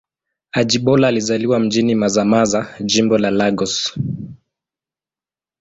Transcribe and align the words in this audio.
Ajibola 0.51 1.07
alizaliwa 1.07 1.59
mjini 1.59 1.95
Mazamaza, 1.95 2.75
Jimbo 2.85 3.17
la 3.17 3.31
Lagos. 3.31 3.97